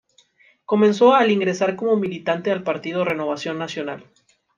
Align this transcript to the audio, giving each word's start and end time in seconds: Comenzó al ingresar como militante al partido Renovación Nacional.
Comenzó 0.65 1.13
al 1.13 1.29
ingresar 1.29 1.75
como 1.75 1.95
militante 1.95 2.51
al 2.51 2.63
partido 2.63 3.05
Renovación 3.05 3.59
Nacional. 3.59 4.03